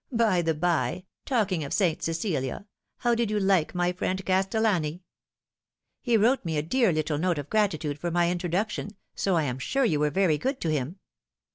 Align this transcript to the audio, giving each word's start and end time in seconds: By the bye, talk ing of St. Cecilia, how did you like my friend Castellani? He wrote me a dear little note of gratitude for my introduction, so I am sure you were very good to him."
By 0.11 0.41
the 0.41 0.55
bye, 0.55 1.05
talk 1.25 1.51
ing 1.51 1.63
of 1.63 1.71
St. 1.73 2.01
Cecilia, 2.01 2.65
how 2.97 3.13
did 3.13 3.29
you 3.29 3.39
like 3.39 3.75
my 3.75 3.91
friend 3.91 4.25
Castellani? 4.25 5.03
He 6.01 6.17
wrote 6.17 6.43
me 6.43 6.57
a 6.57 6.63
dear 6.63 6.91
little 6.91 7.19
note 7.19 7.37
of 7.37 7.51
gratitude 7.51 7.99
for 7.99 8.09
my 8.09 8.31
introduction, 8.31 8.95
so 9.13 9.35
I 9.35 9.43
am 9.43 9.59
sure 9.59 9.85
you 9.85 9.99
were 9.99 10.09
very 10.09 10.39
good 10.39 10.59
to 10.61 10.69
him." 10.69 10.97